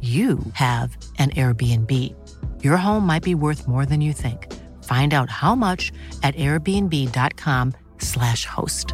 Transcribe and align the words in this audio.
you 0.00 0.40
have 0.54 0.96
an 1.18 1.30
Airbnb. 1.30 1.92
Your 2.64 2.76
home 2.76 3.06
might 3.06 3.22
be 3.22 3.36
worth 3.36 3.68
more 3.68 3.86
than 3.86 4.00
you 4.00 4.12
think. 4.12 4.52
Find 4.82 5.14
out 5.14 5.30
how 5.30 5.54
much 5.54 5.92
at 6.24 6.34
airbnb.com/slash 6.34 8.46
host. 8.46 8.92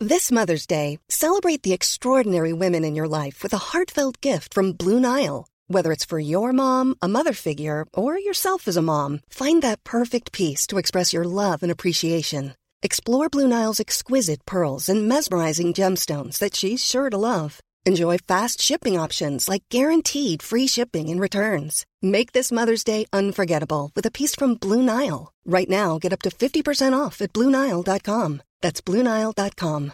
This 0.00 0.32
Mother's 0.32 0.66
Day, 0.66 0.98
celebrate 1.08 1.62
the 1.62 1.72
extraordinary 1.72 2.52
women 2.52 2.84
in 2.84 2.96
your 2.96 3.08
life 3.08 3.42
with 3.42 3.54
a 3.54 3.72
heartfelt 3.72 4.20
gift 4.20 4.52
from 4.52 4.72
Blue 4.72 5.00
Nile. 5.00 5.48
Whether 5.68 5.90
it's 5.90 6.04
for 6.04 6.18
your 6.18 6.52
mom, 6.52 6.96
a 7.00 7.08
mother 7.08 7.32
figure, 7.32 7.86
or 7.94 8.18
yourself 8.18 8.68
as 8.68 8.76
a 8.76 8.82
mom, 8.82 9.20
find 9.30 9.62
that 9.62 9.84
perfect 9.84 10.32
piece 10.32 10.66
to 10.66 10.76
express 10.78 11.14
your 11.14 11.24
love 11.24 11.62
and 11.62 11.72
appreciation. 11.72 12.54
Explore 12.82 13.30
Blue 13.30 13.48
Nile's 13.48 13.80
exquisite 13.80 14.44
pearls 14.44 14.90
and 14.90 15.08
mesmerizing 15.08 15.72
gemstones 15.72 16.38
that 16.40 16.54
she's 16.54 16.84
sure 16.84 17.08
to 17.08 17.16
love. 17.16 17.60
Enjoy 17.86 18.18
fast 18.18 18.60
shipping 18.60 18.98
options 18.98 19.48
like 19.48 19.62
guaranteed 19.70 20.42
free 20.42 20.66
shipping 20.66 21.08
and 21.08 21.20
returns. 21.20 21.86
Make 22.02 22.32
this 22.32 22.50
Mother's 22.50 22.82
Day 22.82 23.06
unforgettable 23.12 23.92
with 23.94 24.04
a 24.06 24.10
piece 24.10 24.34
from 24.34 24.56
Blue 24.56 24.82
Nile. 24.82 25.32
Right 25.46 25.70
now, 25.70 25.98
get 26.02 26.12
up 26.12 26.20
to 26.22 26.30
50% 26.30 27.06
off 27.06 27.22
at 27.22 27.32
BlueNile.com. 27.32 28.42
That's 28.60 28.80
BlueNile.com. 28.80 29.92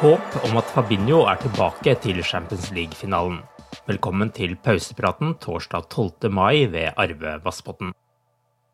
Håp 0.00 0.44
om 0.44 0.56
at 0.56 0.64
Fabinho 0.74 1.22
er 1.28 1.36
tilbake 1.36 1.94
til 1.94 2.22
Champions 2.24 2.70
League-finalen. 2.70 3.42
Velkommen 3.86 4.30
til 4.30 4.56
pausepraten 4.56 5.34
torsdag 5.38 5.90
12. 5.90 6.32
mai 6.32 6.66
ved 6.66 6.90
Arve 6.96 7.38
Vassbotn. 7.44 7.92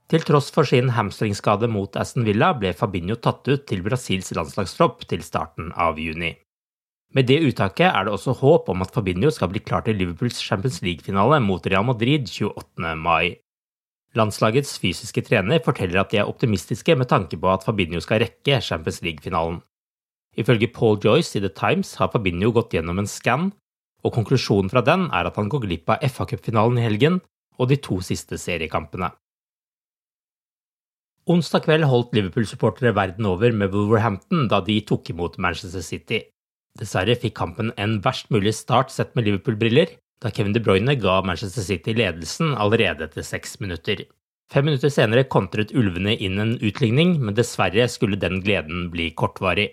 Til 0.06 0.22
tross 0.22 0.52
for 0.54 0.68
sin 0.68 0.92
hamstringskade 0.94 1.66
mot 1.66 1.96
Aston 1.98 2.22
Villa 2.26 2.52
ble 2.54 2.70
Fabinho 2.78 3.16
tatt 3.18 3.48
ut 3.50 3.64
til 3.66 3.80
Brasils 3.82 4.30
landslagstropp 4.38 5.02
til 5.10 5.24
starten 5.26 5.72
av 5.74 5.98
juni. 5.98 6.36
Med 7.16 7.26
det 7.26 7.40
uttaket 7.48 7.88
er 7.88 8.06
det 8.06 8.12
også 8.14 8.36
håp 8.38 8.70
om 8.70 8.84
at 8.84 8.92
Fabinho 8.94 9.33
skal 9.34 9.50
bli 9.50 9.62
klar 9.64 9.83
til 9.86 9.98
Liverpools 9.98 10.39
Champions 10.42 10.78
League-finale 10.84 11.40
mot 11.42 11.66
Real 11.66 11.86
Madrid 11.89 12.30
28. 12.30 12.95
mai. 13.02 13.34
Landslagets 14.14 14.77
fysiske 14.78 15.27
trener 15.27 15.62
forteller 15.64 16.05
at 16.05 16.14
de 16.14 16.22
er 16.22 16.30
optimistiske 16.30 16.95
med 16.95 17.11
tanke 17.11 17.40
på 17.40 17.50
at 17.50 17.66
Fabinho 17.66 17.98
skal 18.05 18.22
rekke 18.22 18.61
Champions 18.62 19.02
League-finalen. 19.02 19.61
Ifølge 20.39 20.70
Paul 20.70 21.00
Joyce 21.02 21.39
i 21.39 21.42
The 21.42 21.50
Times 21.50 21.96
har 21.98 22.12
Fabinho 22.14 22.52
gått 22.55 22.78
gjennom 22.78 23.02
en 23.02 23.11
skann, 23.11 23.50
og 24.05 24.14
konklusjonen 24.14 24.70
fra 24.70 24.86
den 24.86 25.08
er 25.11 25.27
at 25.27 25.36
han 25.40 25.50
går 25.50 25.66
glipp 25.66 25.90
av 25.90 26.05
FA-cupfinalen 26.05 26.78
i 26.78 26.86
helgen 26.86 27.22
og 27.58 27.72
de 27.72 27.80
to 27.83 27.98
siste 28.05 28.39
seriekampene. 28.39 29.11
Onsdag 31.27 31.64
kveld 31.64 31.83
holdt 31.91 32.13
Liverpool-supportere 32.14 32.92
verden 32.95 33.27
over 33.27 33.51
med 33.51 33.73
Wolverhampton 33.73 34.45
da 34.47 34.61
de 34.63 34.77
tok 34.87 35.09
imot 35.11 35.41
Manchester 35.42 35.83
City. 35.83 36.20
Dessverre 36.79 37.17
fikk 37.19 37.35
kampen 37.35 37.73
en 37.83 37.97
verst 38.05 38.29
mulig 38.31 38.53
start 38.55 38.92
sett 38.95 39.11
med 39.19 39.27
Liverpool-briller, 39.27 39.97
da 40.23 40.31
Kevin 40.31 40.55
De 40.55 40.61
Bruyne 40.63 40.95
ga 41.03 41.17
Manchester 41.27 41.64
City 41.67 41.97
ledelsen 41.98 42.53
allerede 42.55 43.09
etter 43.09 43.27
seks 43.27 43.59
minutter. 43.59 44.05
Fem 44.55 44.69
minutter 44.69 44.92
senere 44.95 45.25
kontret 45.27 45.73
ulvene 45.75 46.14
inn 46.14 46.39
en 46.39 46.53
utligning, 46.63 47.17
men 47.19 47.35
dessverre 47.35 47.89
skulle 47.91 48.20
den 48.23 48.39
gleden 48.45 48.85
bli 48.93 49.08
kortvarig. 49.19 49.73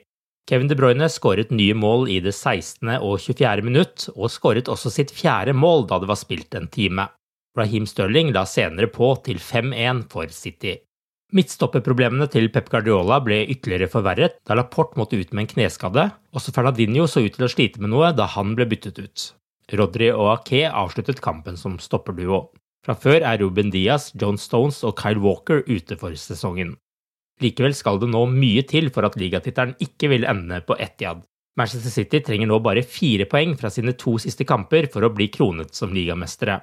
Kevin 0.49 0.71
De 0.71 0.77
Bruyne 0.79 1.05
skåret 1.05 1.53
nye 1.53 1.75
mål 1.77 2.07
i 2.09 2.17
det 2.23 2.33
16. 2.33 2.95
og 2.97 3.19
24. 3.21 3.61
minutt, 3.61 4.07
og 4.15 4.33
skåret 4.33 4.71
også 4.73 4.89
sitt 4.89 5.13
fjerde 5.13 5.53
mål 5.53 5.85
da 5.91 6.01
det 6.01 6.09
var 6.09 6.17
spilt 6.17 6.57
en 6.57 6.65
time. 6.73 7.05
Raheem 7.53 7.85
Stirling 7.85 8.33
la 8.33 8.41
senere 8.49 8.89
på 8.89 9.11
til 9.21 9.37
5-1 9.37 10.01
for 10.09 10.33
City. 10.33 10.79
Midtstopperproblemene 11.33 12.27
til 12.29 12.45
Pep 12.53 12.67
Guardiola 12.69 13.17
ble 13.25 13.39
ytterligere 13.49 13.89
forverret 13.89 14.35
da 14.45 14.53
Laporte 14.53 14.99
måtte 15.01 15.17
ut 15.17 15.31
med 15.33 15.47
en 15.47 15.49
kneskade. 15.55 16.03
Også 16.29 16.53
Fernadinho 16.53 17.07
så 17.09 17.23
ut 17.25 17.33
til 17.33 17.47
å 17.47 17.49
slite 17.49 17.81
med 17.81 17.89
noe 17.89 18.11
da 18.13 18.27
han 18.35 18.51
ble 18.57 18.67
byttet 18.69 19.01
ut. 19.01 19.23
Rodri 19.73 20.11
og 20.13 20.29
Ake 20.35 20.67
avsluttet 20.69 21.23
kampen 21.25 21.57
som 21.57 21.79
stopperduo. 21.81 22.51
Fra 22.85 22.93
før 22.99 23.25
er 23.25 23.39
Ruben 23.41 23.71
Diaz, 23.73 24.11
John 24.19 24.37
Stones 24.37 24.83
og 24.85 24.93
Kyle 24.99 25.23
Walker 25.23 25.63
ute 25.65 25.97
for 25.97 26.13
sesongen. 26.19 26.75
Likevel 27.41 27.73
skal 27.73 27.97
det 28.03 28.11
nå 28.13 28.27
mye 28.29 28.61
til 28.69 28.91
for 28.93 29.07
at 29.07 29.17
ligatittelen 29.17 29.73
ikke 29.81 30.11
vil 30.13 30.27
ende 30.29 30.61
på 30.67 30.77
Etiad. 30.77 31.23
Manchester 31.57 31.93
City 31.93 32.21
trenger 32.21 32.49
nå 32.49 32.59
bare 32.65 32.85
fire 32.85 33.25
poeng 33.29 33.57
fra 33.57 33.73
sine 33.73 33.95
to 33.97 34.19
siste 34.21 34.45
kamper 34.45 34.85
for 34.93 35.05
å 35.05 35.13
bli 35.13 35.31
kronet 35.33 35.73
som 35.73 35.93
ligamestere 35.93 36.61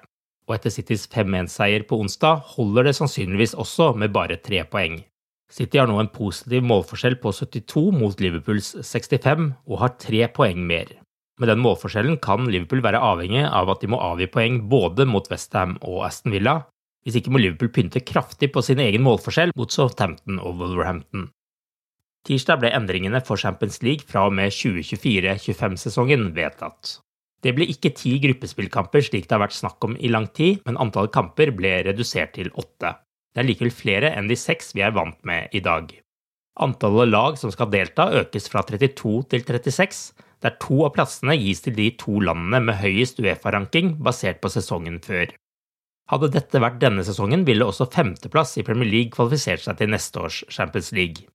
og 0.51 0.57
etter 0.57 0.73
Citys 0.75 1.07
5-1-seier 1.13 1.85
på 1.87 2.01
onsdag 2.03 2.43
holder 2.57 2.89
det 2.89 2.97
sannsynligvis 2.99 3.55
også 3.55 3.93
med 3.95 4.11
bare 4.11 4.41
tre 4.43 4.65
poeng. 4.67 4.99
City 5.51 5.79
har 5.79 5.87
nå 5.87 5.99
en 6.03 6.11
positiv 6.11 6.65
målforskjell 6.67 7.17
på 7.23 7.31
72 7.35 7.85
mot 7.95 8.19
Liverpools 8.23 8.73
65 8.83 9.47
og 9.71 9.79
har 9.83 9.95
tre 10.03 10.27
poeng 10.35 10.67
mer. 10.67 10.91
Med 11.41 11.49
den 11.49 11.63
målforskjellen 11.63 12.19
kan 12.23 12.51
Liverpool 12.51 12.83
være 12.85 13.01
avhengig 13.01 13.47
av 13.47 13.71
at 13.71 13.83
de 13.83 13.91
må 13.95 14.03
avgi 14.03 14.27
poeng 14.31 14.59
både 14.71 15.07
mot 15.07 15.31
Westham 15.31 15.79
og 15.81 16.03
Aston 16.11 16.35
Villa, 16.35 16.57
hvis 17.07 17.21
ikke 17.21 17.33
må 17.33 17.41
Liverpool 17.41 17.71
pynte 17.73 18.03
kraftig 18.05 18.51
på 18.53 18.63
sin 18.67 18.83
egen 18.83 19.07
målforskjell 19.07 19.55
mot 19.57 19.71
Southampton 19.73 20.43
og 20.43 20.59
Wolverhampton. 20.61 21.31
Tirsdag 22.27 22.61
ble 22.61 22.75
endringene 22.77 23.23
for 23.25 23.41
Champions 23.41 23.81
League 23.87 24.05
fra 24.07 24.27
og 24.29 24.35
med 24.37 24.53
2024-25-sesongen 24.53 26.35
vedtatt. 26.37 26.99
Det 27.41 27.55
ble 27.57 27.67
ikke 27.73 27.95
ti 27.97 28.19
gruppespillkamper 28.21 29.05
slik 29.05 29.29
det 29.29 29.37
har 29.37 29.45
vært 29.47 29.57
snakk 29.57 29.85
om 29.87 29.97
i 29.97 30.11
lang 30.13 30.29
tid, 30.37 30.61
men 30.67 30.79
antallet 30.81 31.15
kamper 31.15 31.55
ble 31.57 31.79
redusert 31.87 32.35
til 32.37 32.53
åtte. 32.61 32.93
Det 33.33 33.43
er 33.43 33.49
likevel 33.49 33.73
flere 33.73 34.13
enn 34.17 34.29
de 34.29 34.37
seks 34.37 34.75
vi 34.77 34.85
er 34.85 34.95
vant 34.97 35.17
med 35.25 35.55
i 35.57 35.63
dag. 35.65 35.93
Antallet 36.61 37.09
lag 37.09 37.39
som 37.41 37.53
skal 37.55 37.71
delta 37.73 38.11
økes 38.21 38.51
fra 38.53 38.65
32 38.67 39.15
til 39.33 39.45
36, 39.47 40.01
der 40.45 40.57
to 40.61 40.83
av 40.85 40.95
plassene 40.97 41.37
gis 41.39 41.63
til 41.65 41.77
de 41.77 41.91
to 42.01 42.19
landene 42.21 42.61
med 42.65 42.81
høyest 42.81 43.21
Uefa-ranking 43.23 43.95
basert 44.05 44.41
på 44.43 44.51
sesongen 44.53 44.99
før. 45.05 45.33
Hadde 46.11 46.33
dette 46.35 46.61
vært 46.61 46.81
denne 46.83 47.05
sesongen, 47.07 47.45
ville 47.47 47.65
også 47.65 47.87
femteplass 47.93 48.57
i 48.59 48.65
Premier 48.67 48.89
League 48.89 49.15
kvalifisert 49.15 49.63
seg 49.63 49.79
til 49.79 49.93
neste 49.93 50.21
års 50.21 50.43
Champions 50.51 50.91
League. 50.97 51.29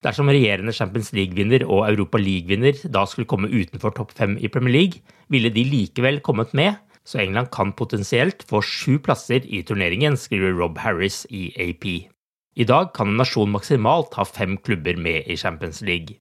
Dersom 0.00 0.30
regjerende 0.32 0.72
Champions 0.72 1.10
League-vinner 1.12 1.66
og 1.66 1.84
Europa 1.90 2.16
League-vinner 2.20 2.78
da 2.88 3.02
skulle 3.04 3.28
komme 3.28 3.50
utenfor 3.52 3.92
topp 3.96 4.14
fem 4.16 4.38
i 4.40 4.48
Premier 4.48 4.72
League, 4.72 5.02
ville 5.28 5.50
de 5.52 5.64
likevel 5.68 6.22
kommet 6.24 6.54
med, 6.56 6.78
så 7.04 7.20
England 7.20 7.50
kan 7.52 7.74
potensielt 7.76 8.46
få 8.48 8.62
sju 8.64 8.96
plasser 9.04 9.44
i 9.44 9.60
turneringen, 9.66 10.16
skriver 10.16 10.56
Rob 10.56 10.80
Harris 10.80 11.26
i 11.28 11.50
AP. 11.60 11.86
I 12.56 12.64
dag 12.64 12.94
kan 12.96 13.12
en 13.12 13.20
nasjon 13.20 13.52
maksimalt 13.52 14.16
ha 14.16 14.24
fem 14.24 14.56
klubber 14.56 14.96
med 14.96 15.28
i 15.28 15.36
Champions 15.36 15.82
League. 15.84 16.16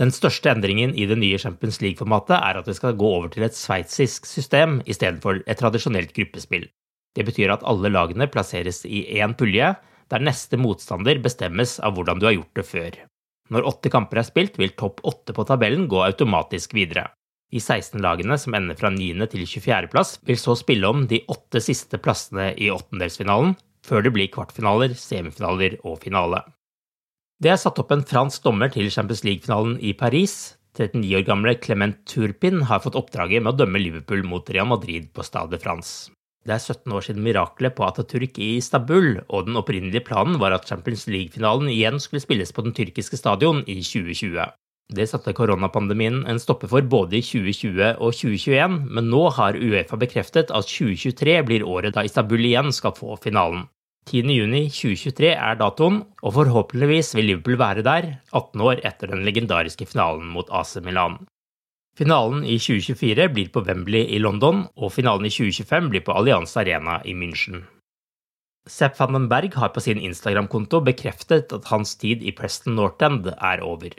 Den 0.00 0.10
største 0.10 0.48
endringen 0.48 0.94
i 0.96 1.04
det 1.04 1.18
nye 1.20 1.38
Champions 1.38 1.82
League-formatet 1.84 2.38
er 2.38 2.58
at 2.58 2.68
det 2.68 2.78
skal 2.78 2.96
gå 2.96 3.08
over 3.18 3.28
til 3.28 3.44
et 3.44 3.56
sveitsisk 3.56 4.24
system 4.26 4.80
istedenfor 4.88 5.44
et 5.44 5.60
tradisjonelt 5.60 6.14
gruppespill. 6.16 6.70
Det 7.12 7.26
betyr 7.28 7.52
at 7.52 7.64
alle 7.68 7.92
lagene 7.92 8.24
plasseres 8.32 8.86
i 8.88 9.04
én 9.20 9.36
pulje, 9.36 9.74
der 10.12 10.22
neste 10.22 10.60
motstander 10.60 11.18
bestemmes 11.24 11.78
av 11.80 11.96
hvordan 11.96 12.20
du 12.20 12.28
har 12.28 12.36
gjort 12.36 12.60
det 12.60 12.66
før. 12.68 13.00
Når 13.52 13.66
åtte 13.68 13.90
kamper 13.92 14.20
er 14.20 14.28
spilt, 14.28 14.58
vil 14.60 14.76
topp 14.78 15.02
åtte 15.08 15.34
på 15.36 15.44
tabellen 15.48 15.88
gå 15.90 16.00
automatisk 16.04 16.76
videre. 16.76 17.08
De 17.52 17.60
16 17.60 18.00
lagene 18.00 18.38
som 18.40 18.54
ender 18.56 18.78
fra 18.78 18.88
9. 18.92 19.26
til 19.28 19.44
24. 19.44 19.90
plass, 19.92 20.14
vil 20.24 20.38
så 20.40 20.54
spille 20.56 20.88
om 20.88 21.04
de 21.08 21.20
åtte 21.32 21.60
siste 21.60 22.00
plassene 22.00 22.52
i 22.56 22.70
åttendelsfinalen, 22.72 23.56
før 23.84 24.06
det 24.06 24.14
blir 24.14 24.30
kvartfinaler, 24.32 24.94
semifinaler 24.96 25.76
og 25.82 25.98
finale. 26.04 26.44
Det 27.42 27.50
er 27.52 27.60
satt 27.60 27.80
opp 27.82 27.92
en 27.92 28.06
fransk 28.06 28.44
dommer 28.46 28.70
til 28.72 28.88
Champions 28.94 29.24
League-finalen 29.26 29.76
i 29.82 29.92
Paris. 29.98 30.54
39 30.78 31.18
år 31.18 31.26
gamle 31.28 31.56
Clement 31.60 31.98
Turpin 32.08 32.62
har 32.70 32.80
fått 32.80 32.96
oppdraget 32.96 33.42
med 33.42 33.52
å 33.52 33.58
dømme 33.64 33.82
Liverpool 33.82 34.22
mot 34.24 34.48
Real 34.48 34.70
Madrid 34.70 35.10
på 35.12 35.26
Stade 35.26 35.60
France. 35.60 36.08
Det 36.42 36.56
er 36.56 36.62
17 36.62 36.90
år 36.96 37.04
siden 37.06 37.22
miraklet 37.22 37.76
på 37.76 37.84
Atatürk 37.86 38.38
i 38.42 38.56
Istanbul, 38.58 39.20
og 39.28 39.46
den 39.46 39.58
opprinnelige 39.60 40.02
planen 40.08 40.40
var 40.42 40.56
at 40.56 40.66
Champions 40.66 41.06
League-finalen 41.06 41.70
igjen 41.70 42.02
skulle 42.02 42.24
spilles 42.24 42.50
på 42.50 42.64
den 42.66 42.74
tyrkiske 42.74 43.20
stadion 43.20 43.62
i 43.70 43.78
2020. 43.78 44.48
Det 44.92 45.06
satte 45.08 45.32
koronapandemien 45.32 46.24
en 46.28 46.40
stopper 46.42 46.68
for 46.68 46.82
både 46.94 47.20
i 47.20 47.22
2020 47.24 47.92
og 47.94 48.10
2021, 48.18 48.74
men 48.90 49.08
nå 49.12 49.22
har 49.36 49.56
Uefa 49.56 49.96
bekreftet 50.00 50.50
at 50.50 50.66
2023 50.66 51.36
blir 51.46 51.64
året 51.64 51.94
da 51.94 52.02
Istanbul 52.04 52.42
igjen 52.42 52.74
skal 52.74 52.96
få 52.96 53.14
finalen. 53.22 53.68
10.6.2023 54.10 55.30
er 55.30 55.60
datoen, 55.60 56.00
og 56.26 56.34
forhåpentligvis 56.34 57.14
vil 57.14 57.28
Liverpool 57.30 57.60
være 57.60 57.86
der, 57.86 58.08
18 58.34 58.66
år 58.66 58.82
etter 58.82 59.14
den 59.14 59.22
legendariske 59.22 59.86
finalen 59.86 60.26
mot 60.34 60.50
AC 60.50 60.74
Milan. 60.82 61.20
Finalen 61.92 62.44
i 62.44 62.56
2024 62.56 63.28
blir 63.34 63.48
på 63.52 63.60
Wembley 63.66 64.06
i 64.16 64.18
London, 64.18 64.64
og 64.80 64.94
finalen 64.94 65.28
i 65.28 65.32
2025 65.32 65.90
blir 65.92 66.04
på 66.06 66.14
Allianz 66.16 66.56
Arena 66.56 67.02
i 67.04 67.12
München. 67.12 67.66
Sepp 68.70 68.96
van 69.00 69.12
den 69.12 69.26
Berg 69.28 69.58
har 69.58 69.74
på 69.74 69.82
sin 69.82 70.00
Instagram-konto 70.00 70.80
bekreftet 70.86 71.52
at 71.52 71.68
hans 71.68 71.96
tid 72.00 72.22
i 72.22 72.32
Preston 72.32 72.78
Northend 72.78 73.28
er 73.34 73.60
over. 73.66 73.92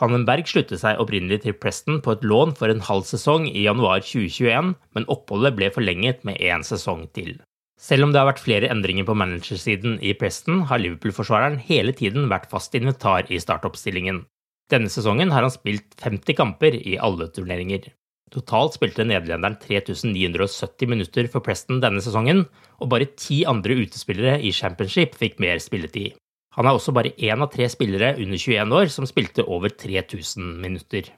Van 0.00 0.12
den 0.12 0.26
Berg 0.28 0.48
sluttet 0.50 0.82
seg 0.82 0.98
opprinnelig 1.00 1.44
til 1.44 1.54
Preston 1.56 2.02
på 2.04 2.16
et 2.16 2.24
lån 2.24 2.56
for 2.58 2.72
en 2.72 2.82
halv 2.84 3.06
sesong 3.08 3.46
i 3.48 3.64
januar 3.64 4.02
2021, 4.02 4.74
men 4.96 5.10
oppholdet 5.12 5.54
ble 5.56 5.70
forlenget 5.72 6.24
med 6.28 6.40
én 6.42 6.66
sesong 6.66 7.06
til. 7.16 7.38
Selv 7.80 8.06
om 8.06 8.12
det 8.12 8.20
har 8.20 8.28
vært 8.30 8.42
flere 8.42 8.70
endringer 8.72 9.06
på 9.06 9.14
managersiden 9.16 10.00
i 10.00 10.16
Preston, 10.18 10.64
har 10.68 10.80
Liverpool-forsvareren 10.82 11.60
hele 11.68 11.94
tiden 11.96 12.26
vært 12.32 12.48
fast 12.50 12.74
inventar 12.74 13.28
i 13.30 13.40
startoppstillingen. 13.40 14.24
Denne 14.72 14.90
sesongen 14.90 15.30
har 15.30 15.44
han 15.46 15.54
spilt 15.54 15.94
50 16.02 16.36
kamper 16.38 16.74
i 16.74 16.96
alle 16.98 17.28
turneringer. 17.30 17.92
Totalt 18.34 18.74
spilte 18.74 19.04
nederlenderen 19.06 19.54
3970 19.62 20.90
minutter 20.90 21.28
for 21.30 21.44
Preston 21.46 21.78
denne 21.82 22.02
sesongen, 22.02 22.42
og 22.82 22.90
bare 22.90 23.12
ti 23.14 23.44
andre 23.46 23.76
utespillere 23.84 24.40
i 24.42 24.50
championship 24.50 25.14
fikk 25.14 25.38
mer 25.42 25.62
spilletid. 25.62 26.16
Han 26.56 26.66
er 26.66 26.74
også 26.74 26.94
bare 26.96 27.12
én 27.20 27.44
av 27.44 27.52
tre 27.52 27.68
spillere 27.70 28.14
under 28.16 28.40
21 28.40 28.74
år 28.74 28.90
som 28.90 29.06
spilte 29.06 29.44
over 29.44 29.70
3000 29.70 30.56
minutter. 30.62 31.12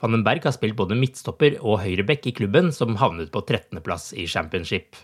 Vandenberg 0.00 0.44
har 0.44 0.54
spilt 0.54 0.76
både 0.78 0.96
midtstopper 0.96 1.58
og 1.60 1.80
høyreback 1.82 2.28
i 2.28 2.34
klubben, 2.36 2.70
som 2.72 2.96
havnet 3.00 3.32
på 3.32 3.42
13.-plass 3.42 4.12
i 4.16 4.26
championship. 4.28 4.96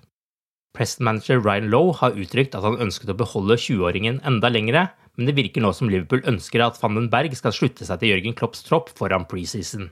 Preston-manager 0.77 1.41
Ryan 1.45 1.69
Lowe 1.73 1.97
har 1.99 2.17
uttrykt 2.17 2.55
at 2.57 2.65
han 2.65 2.81
ønsket 2.81 3.13
å 3.13 3.19
beholde 3.19 3.59
20-åringen 3.61 4.21
enda 4.29 4.49
lengre, 4.53 4.87
men 5.17 5.29
det 5.29 5.37
virker 5.37 5.65
nå 5.65 5.73
som 5.77 5.91
Liverpool 5.93 6.25
ønsker 6.29 6.65
at 6.65 6.79
van 6.83 6.97
den 6.99 7.11
Berg 7.13 7.35
skal 7.37 7.55
slutte 7.57 7.87
seg 7.89 8.01
til 8.01 8.15
Jørgen 8.15 8.37
Klopps 8.39 8.65
tropp 8.67 8.93
foran 8.97 9.29
preseason. 9.29 9.91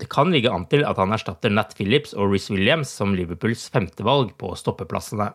Det 0.00 0.08
kan 0.10 0.32
ligge 0.34 0.50
an 0.50 0.66
til 0.70 0.82
at 0.88 0.98
han 0.98 1.14
erstatter 1.14 1.52
Nat 1.52 1.76
Phillips 1.78 2.16
og 2.18 2.32
Riz 2.32 2.48
Williams 2.50 2.90
som 2.90 3.14
Liverpools 3.14 3.68
femtevalg 3.70 4.34
på 4.40 4.50
stoppeplassene. 4.58 5.30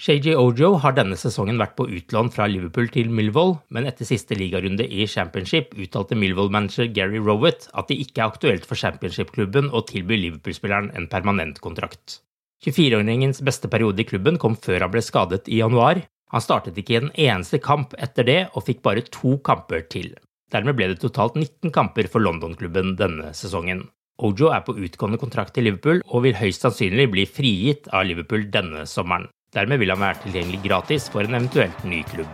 Shaji 0.00 0.32
Ojo 0.38 0.78
har 0.80 0.94
denne 0.96 1.16
sesongen 1.20 1.58
vært 1.60 1.74
på 1.76 1.84
utlån 1.84 2.30
fra 2.32 2.46
Liverpool 2.48 2.86
til 2.88 3.10
Millwall, 3.12 3.58
men 3.68 3.84
etter 3.90 4.08
siste 4.08 4.38
ligarunde 4.38 4.86
i 4.86 5.04
Championship 5.04 5.74
uttalte 5.76 6.16
Millwall-manager 6.16 6.88
Gary 6.96 7.20
Rowett 7.20 7.66
at 7.76 7.90
det 7.90 7.98
ikke 8.06 8.22
er 8.22 8.30
aktuelt 8.30 8.64
for 8.68 8.80
Championship-klubben 8.80 9.68
å 9.76 9.82
tilby 9.90 10.16
Liverpool-spilleren 10.22 10.88
en 10.96 11.10
permanent 11.12 11.60
kontrakt. 11.60 12.22
24-åringens 12.64 13.42
beste 13.44 13.68
periode 13.72 14.00
i 14.00 14.08
klubben 14.08 14.40
kom 14.40 14.56
før 14.56 14.86
han 14.86 14.94
ble 14.94 15.04
skadet 15.04 15.52
i 15.52 15.60
januar. 15.60 16.00
Han 16.30 16.42
startet 16.44 16.78
ikke 16.78 16.94
i 16.94 16.98
en 17.00 17.14
eneste 17.14 17.58
kamp 17.62 17.94
etter 17.98 18.26
det, 18.26 18.40
og 18.54 18.66
fikk 18.66 18.84
bare 18.86 19.06
to 19.10 19.36
kamper 19.46 19.82
til. 19.90 20.12
Dermed 20.50 20.76
ble 20.78 20.90
det 20.90 21.00
totalt 21.02 21.38
19 21.38 21.72
kamper 21.74 22.08
for 22.10 22.22
London-klubben 22.22 22.96
denne 22.98 23.32
sesongen. 23.34 23.86
Ojo 24.20 24.50
er 24.52 24.62
på 24.66 24.76
utgående 24.76 25.18
kontrakt 25.18 25.54
til 25.56 25.64
Liverpool 25.66 26.02
og 26.06 26.26
vil 26.26 26.36
høyst 26.36 26.66
sannsynlig 26.66 27.06
bli 27.12 27.24
frigitt 27.26 27.88
av 27.94 28.04
Liverpool 28.08 28.44
denne 28.52 28.84
sommeren. 28.86 29.30
Dermed 29.54 29.80
vil 29.82 29.90
han 29.90 30.02
være 30.02 30.20
tilgjengelig 30.26 30.60
gratis 30.66 31.08
for 31.10 31.26
en 31.26 31.38
eventuelt 31.38 31.86
ny 31.88 32.02
klubb. 32.10 32.28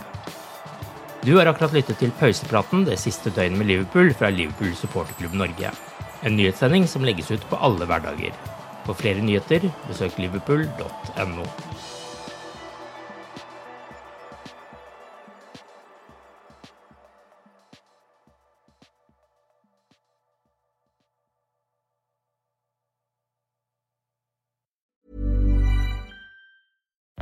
Du 1.24 1.32
har 1.38 1.48
akkurat 1.50 1.72
lyttet 1.74 2.00
til 2.02 2.12
pausepraten 2.20 2.84
det 2.88 2.98
siste 3.02 3.32
døgnet 3.34 3.60
med 3.60 3.70
Liverpool 3.70 4.12
fra 4.18 4.32
Liverpool 4.34 4.74
supporterklubb 4.78 5.38
Norge. 5.40 5.72
En 6.26 6.36
nyhetssending 6.36 6.86
som 6.90 7.06
legges 7.06 7.32
ut 7.32 7.48
på 7.50 7.60
alle 7.60 7.88
hverdager. 7.88 8.36
For 8.86 8.98
flere 8.98 9.24
nyheter, 9.24 9.66
besøk 9.88 10.20
liverpool.no. 10.22 11.48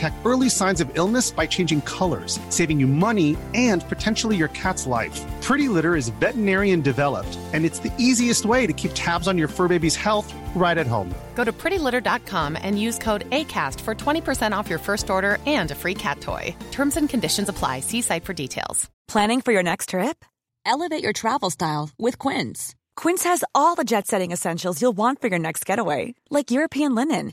detect 0.00 0.26
early 0.26 0.48
signs 0.48 0.80
of 0.80 0.90
illness 0.94 1.30
by 1.30 1.46
changing 1.46 1.82
colors, 1.82 2.40
saving 2.48 2.80
you 2.80 2.86
money 2.86 3.36
and 3.54 3.86
potentially 3.88 4.36
your 4.36 4.48
cat's 4.48 4.86
life. 4.86 5.20
Pretty 5.42 5.68
Litter 5.68 5.94
is 5.96 6.08
veterinarian 6.20 6.80
developed, 6.80 7.38
and 7.52 7.64
it's 7.64 7.80
the 7.80 7.92
easiest 7.98 8.46
way 8.46 8.66
to 8.66 8.72
keep 8.72 8.92
tabs 8.94 9.28
on 9.28 9.36
your 9.38 9.48
fur 9.48 9.68
baby's 9.68 9.96
health 9.96 10.32
right 10.54 10.78
at 10.78 10.86
home. 10.86 11.12
Go 11.34 11.44
to 11.44 11.52
prettylitter.com 11.52 12.56
and 12.62 12.80
use 12.80 12.98
code 12.98 13.28
ACAST 13.30 13.80
for 13.80 13.94
20% 13.94 14.52
off 14.56 14.70
your 14.70 14.78
first 14.78 15.10
order 15.10 15.38
and 15.46 15.70
a 15.70 15.74
free 15.74 15.94
cat 15.94 16.20
toy. 16.20 16.54
Terms 16.70 16.96
and 16.96 17.08
conditions 17.08 17.48
apply. 17.48 17.80
See 17.80 18.02
site 18.02 18.24
for 18.24 18.32
details. 18.32 18.88
Planning 19.08 19.40
for 19.40 19.52
your 19.52 19.62
next 19.62 19.88
trip? 19.90 20.24
Elevate 20.64 21.02
your 21.02 21.12
travel 21.12 21.50
style 21.50 21.90
with 21.98 22.16
Quince. 22.18 22.74
Quince 22.96 23.24
has 23.24 23.44
all 23.54 23.74
the 23.74 23.84
jet 23.92 24.06
setting 24.06 24.30
essentials 24.30 24.80
you'll 24.80 24.96
want 24.96 25.20
for 25.20 25.28
your 25.28 25.38
next 25.38 25.66
getaway, 25.66 26.14
like 26.30 26.50
European 26.50 26.94
linen 26.94 27.32